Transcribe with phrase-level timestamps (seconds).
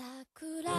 [0.00, 0.77] 桜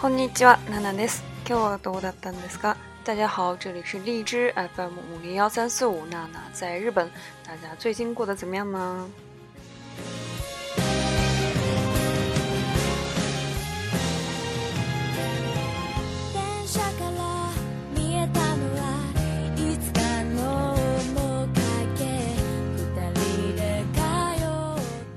[0.00, 1.24] こんにちは、ナナです。
[1.44, 2.76] 今日はどうだったんですか？
[3.04, 7.10] 大家好，这里是荔枝 FM 五零幺三四五，娜娜在日本。
[7.44, 9.08] 大家最近过得怎么样呢？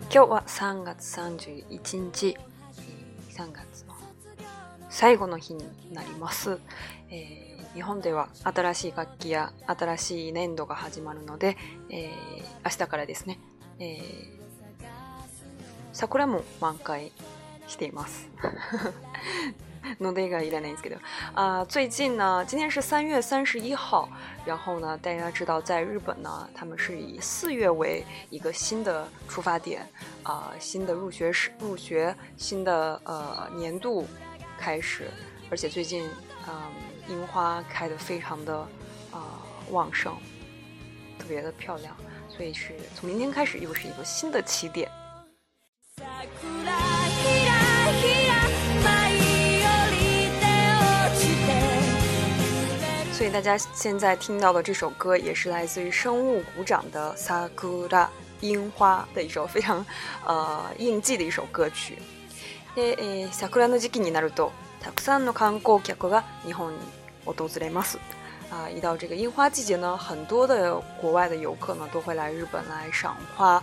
[0.10, 2.36] 今日は3月31日、
[3.38, 3.86] 3月
[4.92, 6.59] 最後の日になります、
[7.09, 11.56] えー、日本では新しい楽器や新しい年度が始まるので、
[11.89, 12.11] えー、
[12.66, 13.39] 明日からですね、
[13.80, 14.03] えー、
[15.94, 17.14] 桜も満開
[17.67, 18.28] しています
[20.02, 20.98] のでがいらないんですけど
[21.36, 24.08] 啊，最近呢，今天是三月三十一号，
[24.45, 29.81] 然后呢，大家知道在日本呢，他们是以四月为一个新的出发点
[30.23, 34.05] 啊、呃，新的入学入学，新的呃年度
[34.62, 35.09] 开始，
[35.50, 36.08] 而且最近，
[36.48, 36.54] 嗯，
[37.09, 38.56] 樱花开得非常的，
[39.09, 40.16] 啊，旺盛，
[41.17, 41.98] 特别的漂亮，
[42.30, 44.88] 所以是从明天开始又是一个新的起点。
[53.12, 57.88] 所以大家现在听到的这首歌也是来自于生物鼓掌的《Sakura》
[58.42, 59.84] 樱花的一首非常，
[60.28, 61.98] 呃，应季的一首歌曲。
[62.76, 66.80] で、えー、桜の時期になるとたくさんの観光客が日本に
[67.26, 67.99] 訪れます。
[68.49, 73.61] 啊，一到这个樱花季节呢，很多的国外的游客呢都会来日本来赏花。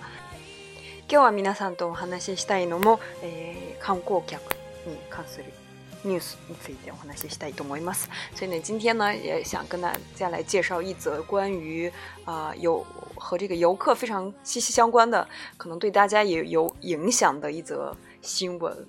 [1.08, 4.40] 今日は皆さんとお話ししたいのも、えー、観光客
[4.86, 5.46] に関する
[6.04, 8.08] ニュースについてお話ししたいと思います。
[8.36, 11.90] 所以呢，今天呢也想跟大家来介绍一则关于
[12.24, 12.86] 啊、呃、有
[13.16, 15.26] 和这个游客非常息息相关的，
[15.58, 18.86] 可能对大家也有影响的一则新闻。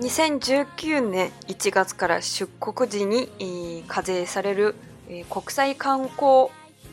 [0.00, 4.74] 2019年1月から出国時に、えー、課税される、
[5.08, 6.46] えー、国際観光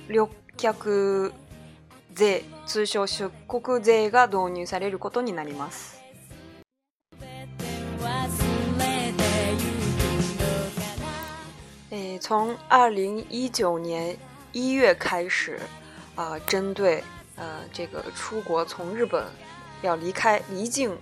[0.10, 1.34] 旅客
[2.14, 5.95] 税通称出国税が導入されることになります
[12.20, 14.16] 从二零一九年
[14.52, 15.59] 一月开始，
[16.16, 17.03] 啊，针对，
[17.36, 19.24] 呃，这个出国从日本
[19.81, 20.98] 要离开离境，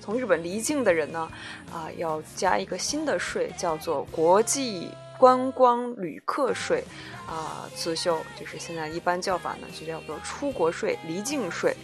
[0.00, 1.30] 从日本离境的人呢，
[1.72, 6.82] 啊，要加一个新的税，叫做国际观光旅客税，
[7.26, 11.76] 啊，自修就是现在一般叫法呢，就叫做出国税、离境税。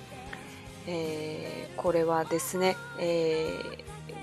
[0.87, 3.49] 诶，これはですね，诶。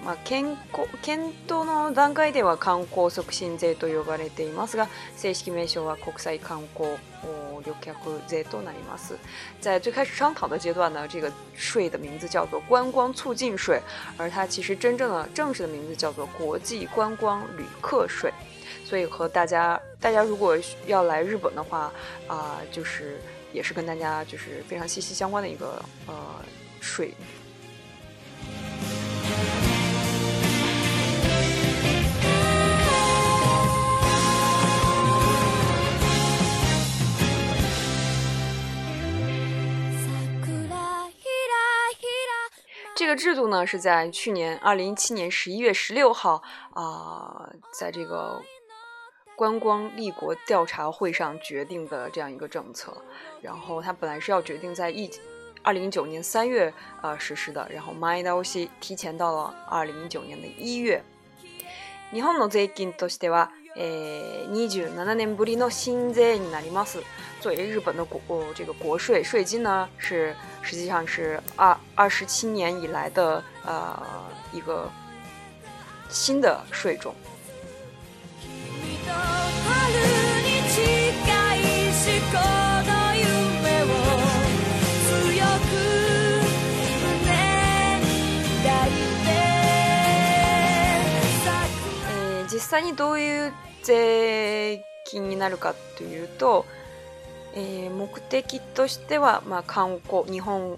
[0.07, 4.88] まあ健康検討の段階では観光促進税と呼ばれてますが、
[5.18, 6.91] 正式名称は国際観光
[7.66, 9.17] 旅客税となります。
[9.59, 13.81] 在最开始商讨的阶段呢，这个税的名字叫做观光促进税，
[14.16, 18.31] 而它其实真正的正式的名字叫做国际观光旅客税。
[18.85, 21.91] 所以和大家大家如果要来日本的话，
[22.28, 23.19] 啊，就是
[23.51, 26.13] 也是跟大家就是非常息息相关的一个呃
[26.79, 27.13] 税。
[43.17, 46.41] 制度呢是在去年二零一七年十一月十六号
[46.73, 48.41] 啊，在这个
[49.35, 52.96] 观光立国调查会上决定的这样一个政策，
[53.41, 55.09] 然后它本来是要决定在一
[55.64, 56.72] 二零一九年三月
[57.02, 61.02] 呃实施的，然后马伊达欧西提前到了二零一九年的一月。
[63.78, 67.00] 诶，你就年ぶりの新税になります。
[67.41, 74.02] 作为日本的国这个国税税金呢，是实际上是二二十七年以来的呃
[74.52, 74.90] 一个
[76.09, 77.14] 新的税种。
[92.50, 93.53] 実際にどういう
[93.87, 96.66] 税金になるかというと、
[97.55, 100.78] えー、目的としては、まあ、観光日本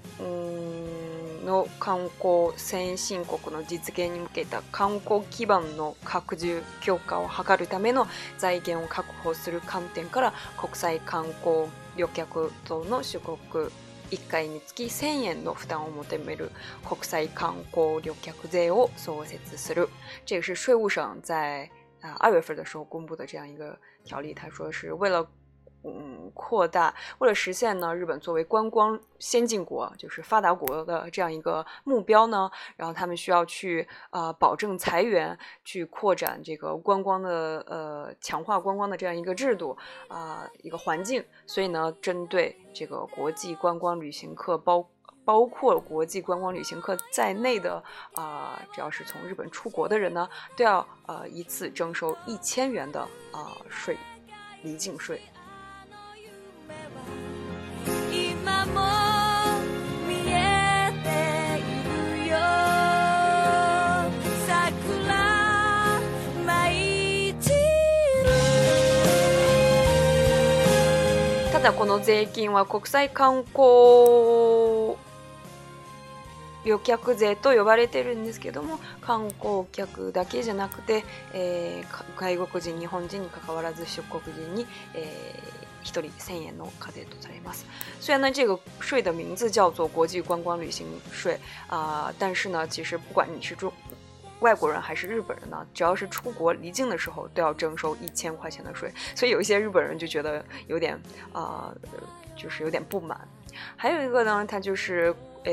[1.44, 8.06] の観光先進国の実現に向けた観光基盤の拡充強化を図るための
[8.38, 11.65] 財源を確保する観点から国際観光
[11.97, 13.38] 旅客等の出国
[14.12, 16.51] 1回につき1000円の負担を求める
[16.88, 19.89] 国際観光旅客税を創設する。
[20.27, 21.71] 这是税务省在
[22.01, 25.25] 啊，二月份的时候公布的这样一个条例，他说是为了，
[25.84, 44.90] 嗯，扩大，为了实现呢，日本作为观光先进国，就是发达国的这样一个目标呢，然后他们需要去啊，保证裁员，去扩展这个观光的，呃，强化观光的这样一个制度啊，一个环境，所以呢，针对这个国际观光旅行客包。
[45.29, 47.81] 包括国际观光旅行客在内的
[48.15, 50.27] 啊，只要是从日本出国的人呢，
[50.57, 52.99] 都要呃一次征收一千元的
[53.31, 53.95] 啊税，
[54.63, 55.21] 离境税。
[71.51, 74.38] ただこの税金は国際観光。
[76.65, 81.03] 旅客税と呼ばれてるんですけども観光客だけじゃなくて、
[81.33, 86.01] えー、外国人日本人にかかわらず出国人に、えー、1人
[86.33, 87.65] 1000円の課税とされます。
[88.01, 93.71] 虽然呢，这个税的名字叫做国际观光旅行税啊、呃，但是呢，其实不管你是中
[94.41, 98.91] 外国人还是日本人呢，只要是出国离境的时候，都要征收一千块钱的税。
[99.15, 100.95] 所以有一些日本人就觉得有点
[101.31, 102.00] 啊、呃，
[102.35, 103.17] 就是有点不满。
[103.77, 105.13] 还有一个呢，它就是
[105.45, 105.51] 呃，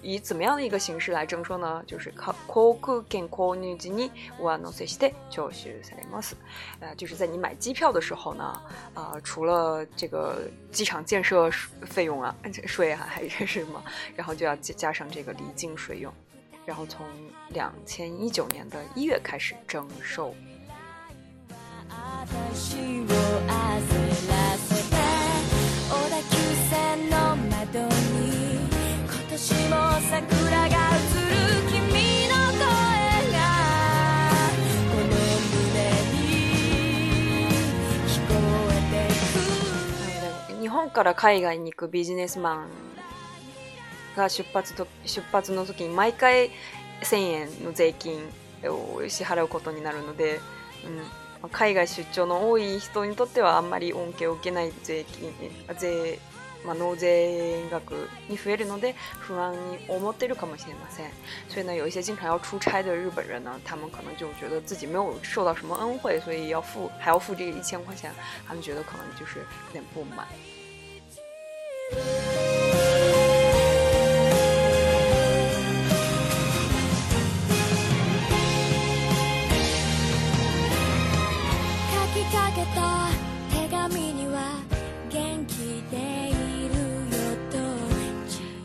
[0.00, 1.82] 以怎么样的一个形式来征收呢？
[1.86, 2.34] 就是航
[2.78, 6.34] 空券購入時に我納税して徴収されます。
[6.80, 8.60] 啊，就是在你买机票的时候呢，
[8.94, 11.50] 啊，除了这个机场建设
[11.84, 12.34] 费用啊、
[12.66, 13.82] 税啊，还是什么，
[14.16, 16.10] 然后就要加上这个离境税用。
[16.64, 17.04] 然后从
[17.50, 20.34] 两千一九年的一月开始征收。
[40.94, 42.68] から海外に行くビジネスマン
[44.16, 46.50] が出発と出発の時に毎回
[47.02, 47.16] 1000
[47.58, 48.14] 円の税金
[48.64, 50.40] を支払うことになるので、
[51.42, 55.30] うん、海外出張の多い人にとってはあんまり恩恵を受けない税金
[55.76, 56.18] 税、
[56.64, 57.92] まあ、納税額
[58.30, 59.58] に増えるので不安に
[59.88, 61.10] 思っているかもしれません。
[61.50, 68.10] 所以呢，有一些经常要出差的日本人呢，他们可能就觉得自己没有受到什么恩惠，所以要付还要付这一千块钱，
[68.46, 70.26] 他们觉得可能就是有点不满。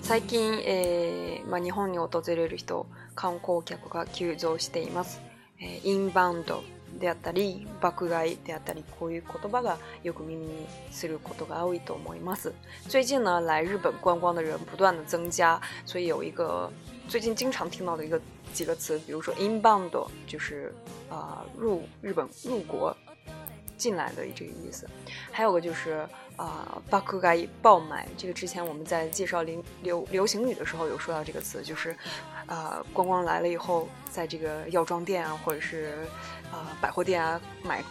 [0.01, 5.21] 最近、えーまあ、日本に訪れる人観光客が急増しています、
[5.61, 6.63] えー、インバウンド
[6.99, 12.53] であったり、爆買いであったり、こういう言葉がよく耳にすることが多いと思います。
[12.87, 16.71] 最近呢，来日本观光的人不断的增加，所以有一个
[17.07, 18.21] 最近经常听到的一个
[18.53, 19.89] 几个词，比如说 inbound，
[20.27, 20.73] 就是
[21.09, 22.95] 啊入日本入国。
[23.79, 24.85] 进来的这个意思，
[25.31, 28.05] 还有个就是啊，百货街爆买。
[28.17, 31.95] 这个之前我们在介绍流流流行语的时候有说到这个词，就是
[32.45, 36.05] 啊，观光来了以后，在这个药妆店啊，或者是
[36.51, 37.81] 啊百货店啊，买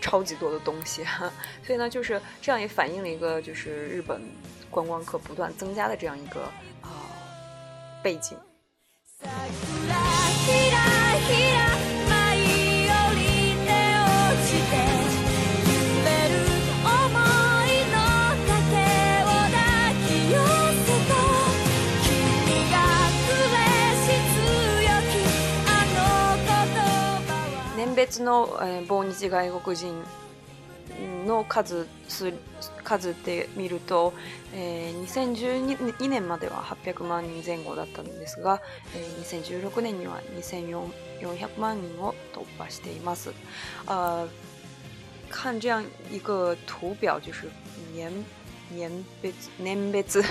[0.00, 1.04] 超级多的东西。
[1.64, 4.20] 所以呢，就是这样也反映了一个就是日本
[4.68, 6.42] 观光客不断增加的这样一个
[6.82, 7.06] 啊
[8.02, 8.36] 背景。
[28.08, 29.92] 別の、えー、訪日外国人
[31.26, 32.32] の数数
[32.82, 34.14] 数で見ると、
[34.54, 38.62] えー、2012年までは800万人前後だったんですが、
[38.96, 43.32] えー、2016年には2400万人を突破しています。
[43.86, 44.24] あ
[45.30, 47.48] 看这样一个图表，就是
[47.94, 48.10] 年
[48.70, 50.24] 年别年别次，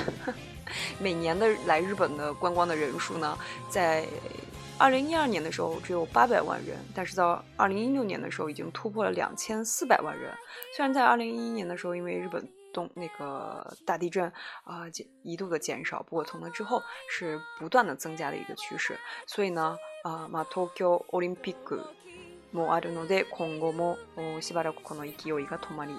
[0.99, 3.37] 每年的来日本的观光的人数呢，
[3.69, 4.03] 在
[4.79, 10.31] 二零一二年的时候只有八百万人，但是到二零一六年的时候已经突破了两千四百万人。
[10.75, 14.31] 虽然在二零一一年的时候因为日本东那个大地震
[14.65, 18.99] 啊减一度的减少，不过从那之后是不断的增加的一个趋势。
[19.25, 21.81] 所以呢，啊，東京オリンピック
[22.53, 23.97] もあるので今後も
[24.41, 25.95] しばらくこの勢いが止まり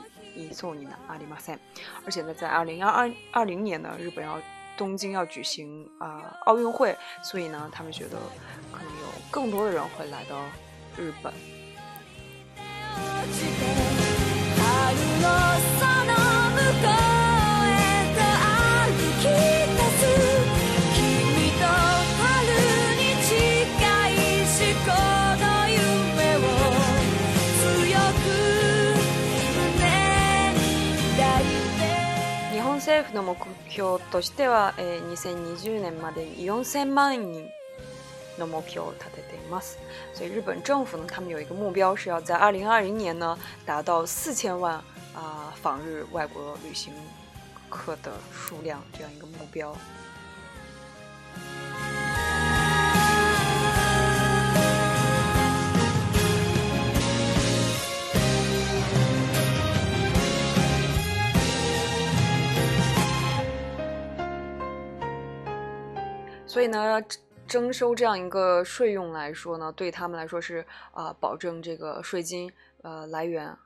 [0.53, 1.59] そうになりません。
[2.07, 4.39] 而且在二零二二二零年呢，日本要。
[4.79, 8.17] 东京要举行啊奥运会，所以呢，他们觉得
[8.73, 10.41] 可能有更多的人会来到
[10.97, 11.35] 日本。
[33.01, 33.39] 政府の目
[33.71, 37.49] 標としては、えー、2020年までに4000万人
[38.41, 39.79] の目標を立てています。
[40.15, 44.83] 所以日本政府の他们有一个目標是要在2 0二零年呢达到0千万啊、
[45.15, 46.93] 呃、访日外国旅行
[47.71, 49.73] 客的数量这样一个目标。
[66.59, 67.01] 所以呢，
[67.47, 72.51] 征收这样一个税用来说呢，对他们来说是啊、呃，保证这个税金
[72.83, 73.57] 呃来源。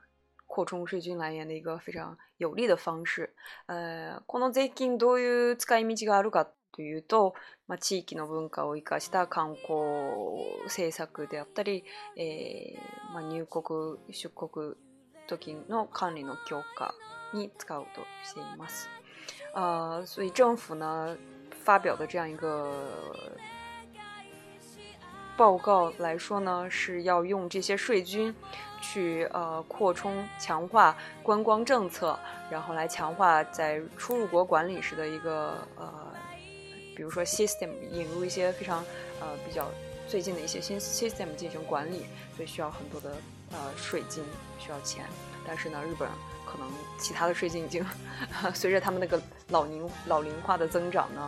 [0.45, 3.33] 扩充税金来源的一个非常有利的方式。
[3.65, 7.33] 呃、この税金どういう使い道があるかというと、
[7.67, 9.75] まあ、地域の文化を生かした観光
[10.65, 11.83] 政策であったり、
[12.15, 14.75] えー、まあ、入国出国
[15.27, 16.93] 時の管理の強化
[17.33, 18.87] に使うとしています。
[19.55, 21.17] 啊、呃，所以政府呢，
[21.63, 22.83] 发表的这样一个
[25.35, 28.35] 报告来说呢，是要用这些税金
[28.81, 32.19] 去呃扩充、强化观光政策，
[32.51, 35.91] 然后来强化在出入国管理时的一个呃，
[36.95, 38.83] 比如说 system 引入一些非常
[39.21, 39.67] 呃比较
[40.07, 42.05] 最近的一些新 system 进行管理，
[42.35, 43.13] 所以需要很多的
[43.53, 44.23] 呃税金，
[44.59, 45.05] 需要钱，
[45.47, 46.07] 但是呢，日本。
[46.45, 47.85] 可能其他的税金已经
[48.53, 51.21] 随着他们那个老龄老龄化的增长呢，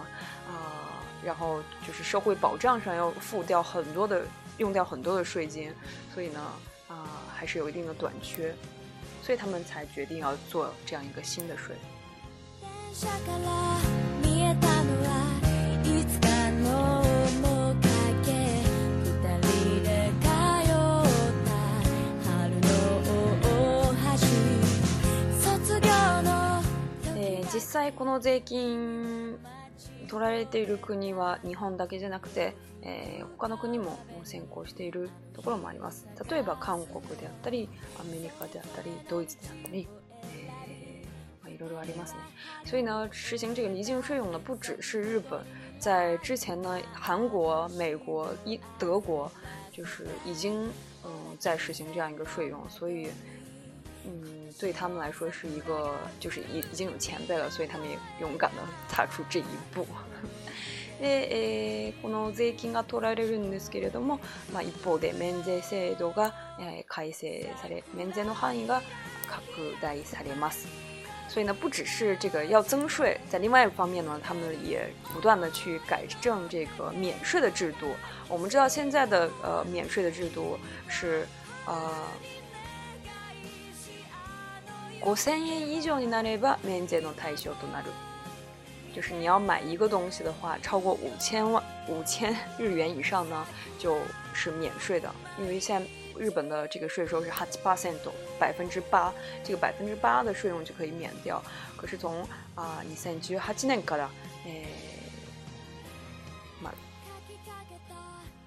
[0.50, 4.24] 啊，然后就是社会保障上要付掉很多的
[4.58, 5.74] 用掉很多的税金，
[6.14, 6.40] 所以呢，
[6.88, 8.54] 啊，还是有一定的短缺，
[9.24, 11.76] 所以他们才决定要做这样一个新的税。
[27.56, 29.38] 実際この税金
[30.10, 39.88] 取られている国は日本だけじゃなくて、えー、他の国も先行しているところもあります例えば韓国であったりアメリカであったりドイツであったり、
[41.42, 42.20] まいろいろありますね
[42.66, 45.40] 所以呢实行这个离境税用呢不只是日本
[45.80, 49.32] 在之前呢韩国美国一德国
[49.72, 50.70] 就是已经
[51.08, 53.10] 嗯、在实行这样一个税用所以
[54.06, 54.22] 嗯，
[54.60, 58.58] 对他们来说是一个，就是已已经有前辈了，所以他们也勇敢的
[58.90, 59.44] 踏出这一
[59.74, 59.86] 步。
[61.02, 64.18] ええ、この税金が取られるんですけれども、
[64.54, 68.82] まあ一方で免税制度がええ改正され、免税の範囲が
[69.28, 70.68] 拡大されます。
[71.28, 77.94] 所以呢，不只是这个要增税，在另外一方面呢，他们也不断的去改正这个免税的制度。
[78.30, 80.58] 我们知道现在的呃免税的制度
[80.88, 81.28] 是，
[81.66, 81.74] 呃。
[85.06, 87.92] 五千円以上になれば免税の対象となる。
[88.96, 93.46] 就是你要买一个东西的话，超过五千万五千日元以上呢，
[93.78, 93.96] 就
[94.34, 95.14] 是免税的。
[95.40, 95.88] 因为现在
[96.20, 97.30] 日本的这个税收是
[97.64, 97.94] 八 percent，
[98.40, 101.40] 百分之八，这个百分之八的税用就可以免掉。
[101.78, 102.24] 可是从
[102.56, 104.08] 啊二千十八年から，
[104.48, 104.66] え、
[106.64, 106.74] まあ、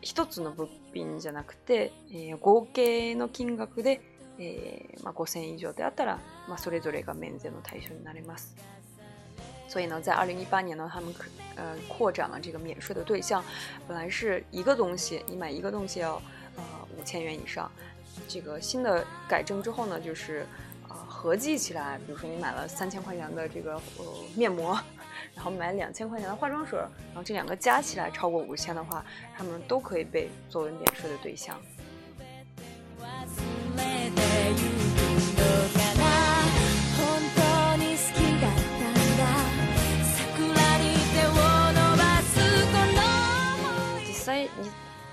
[0.00, 4.00] 一つの物品じゃなくて、え、合計の金額で。
[4.38, 4.38] 呃，0 0 0以上，
[5.72, 8.54] 对，啊，了，嘛，それぞれが免税の対象になります。
[9.68, 11.24] 所以呢，在二零一八年呢，他们，可
[11.56, 13.44] 呃，扩展了这个免税的对象，
[13.86, 16.14] 本来是一个东西，你买一个东西要，
[16.56, 16.62] 呃，
[16.98, 17.70] 五千元以上。
[18.26, 20.46] 这个新的改正之后呢，就是，
[20.88, 24.04] 呃，合计起来，比如说你买了三千块钱的这个呃
[24.34, 24.70] 面膜，
[25.34, 26.78] 然后买两千块钱的化妆水，
[27.08, 29.04] 然后这两个加起来超过五千的话，
[29.36, 31.60] 他们都可以被作为免税的对象。
[44.06, 44.50] 実際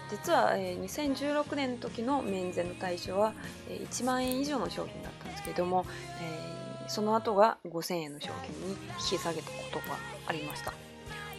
[0.10, 3.34] 実は、え2016年の時の免税の対象は、
[3.70, 5.86] え1万円以上の商品だったんですけれども、
[6.22, 8.76] えその後が5000円の商品に
[9.08, 9.98] 引き下げたことが
[10.28, 10.74] ありました。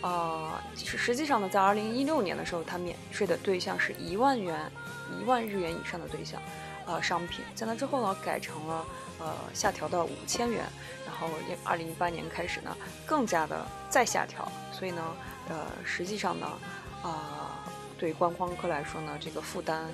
[0.02, 4.70] 呃，实实际上呢，在二零一六年的时候，它免税的对象是一万元、
[5.20, 6.40] 一万日元以上的对象，
[6.86, 7.44] 呃，商品。
[7.54, 8.84] 在那之后呢，改成了
[9.18, 10.64] 呃下调到五千元，
[11.06, 11.28] 然后
[11.64, 12.76] 二零一八年开始呢，
[13.06, 14.50] 更加的再下调。
[14.70, 15.02] 所以呢，
[15.48, 16.46] 呃，实际上呢，
[17.02, 17.64] 啊，
[17.98, 19.86] 对观光客来说呢，这个负担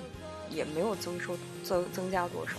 [0.49, 2.55] 也没有增收增增加多少。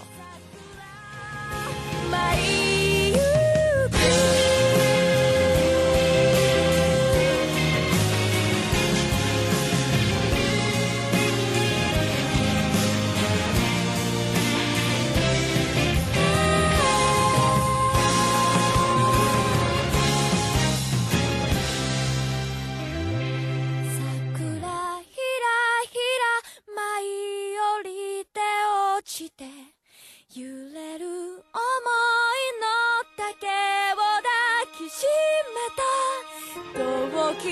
[37.44, 37.50] な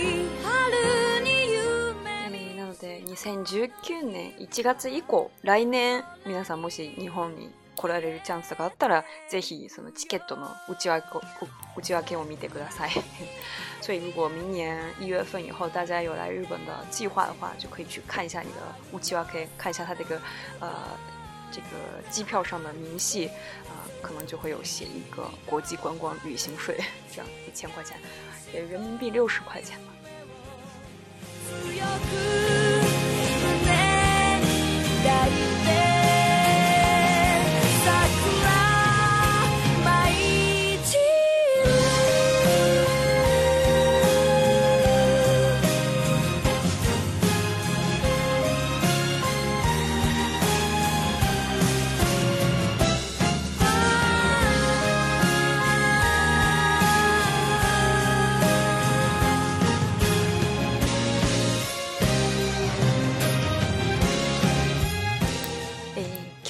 [2.67, 11.09] ので2019年1月以降来年皆さんもし日本に来られるチャンスがあったらぜひそのチケットの内訳
[11.77, 12.91] 内訳を見てください
[13.85, 18.61] 所以如果明年月份以后大家有来日本的计划的话，就可以去看一下你的
[18.93, 20.23] 内訳，看一下个
[20.61, 20.97] 呃
[21.53, 21.69] 这个
[22.11, 23.29] 机票上的明细，
[23.69, 26.79] 啊，可能就会有写一个国际观光旅行税，
[27.15, 27.97] 这样一千块钱，
[28.53, 29.93] 也人民币六十块钱吧。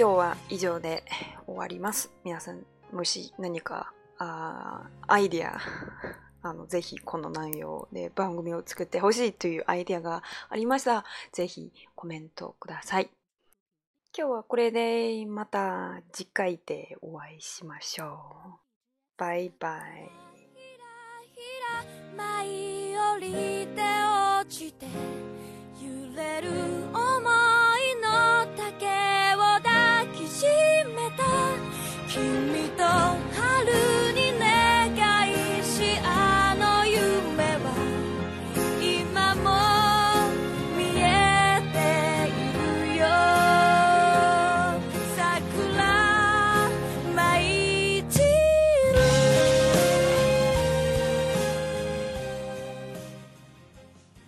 [0.03, 1.05] 今日は以上で
[1.47, 2.11] 終わります。
[2.25, 2.61] 皆さん、
[2.93, 5.61] もし何かあアイディア、
[6.43, 13.11] あの、ぜひこの内容で番組を作ってほしいというアイディアがありましたら、ぜひコメントください。
[14.19, 18.07] 今日はこれでまた次回でお会いしましょ
[18.57, 18.59] う。
[19.19, 20.11] バイバイ。
[22.17, 23.33] 舞い降り
[23.69, 24.87] て落ちて